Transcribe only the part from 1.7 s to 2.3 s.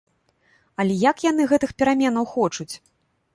пераменаў